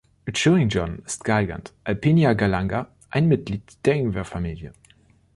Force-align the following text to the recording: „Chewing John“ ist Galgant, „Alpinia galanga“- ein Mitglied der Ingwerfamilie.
„Chewing 0.33 0.69
John“ 0.69 1.03
ist 1.05 1.23
Galgant, 1.23 1.73
„Alpinia 1.83 2.33
galanga“- 2.33 2.87
ein 3.11 3.27
Mitglied 3.27 3.85
der 3.85 3.93
Ingwerfamilie. 3.97 4.73